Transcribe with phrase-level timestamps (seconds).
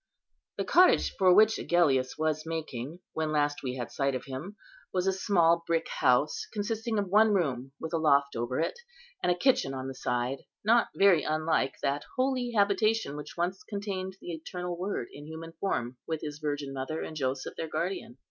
[0.57, 4.55] The cottage for which Agellius was making, when last we had sight of him,
[4.91, 8.73] was a small brick house consisting of one room, with a loft over it,
[9.21, 14.17] and a kitchen on the side, not very unlike that holy habitation which once contained
[14.19, 18.17] the Eternal Word in human form with His Virgin Mother, and Joseph, their guardian.